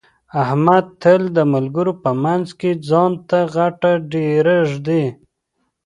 احمد 0.43 0.85
تل 1.01 1.21
د 1.37 1.39
ملګرو 1.53 1.93
په 2.03 2.11
منځ 2.23 2.47
کې 2.59 2.71
ځان 2.89 3.11
ته 3.29 3.39
غټه 3.53 3.91
ډېره 4.13 4.55
ږدي. 4.71 5.05